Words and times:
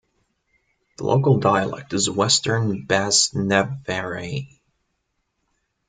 The 0.97 1.03
local 1.03 1.37
dialect 1.37 1.93
is 1.93 2.09
western 2.09 2.85
"bas-navarrais". 2.87 4.59